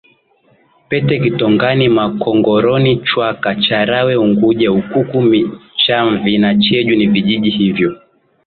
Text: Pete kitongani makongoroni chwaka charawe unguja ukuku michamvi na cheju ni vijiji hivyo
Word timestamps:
Pete 0.89 1.19
kitongani 1.23 1.85
makongoroni 1.97 2.91
chwaka 3.07 3.49
charawe 3.65 4.15
unguja 4.15 4.71
ukuku 4.71 5.21
michamvi 5.21 6.37
na 6.37 6.55
cheju 6.55 6.95
ni 6.95 7.07
vijiji 7.07 7.49
hivyo 7.49 7.99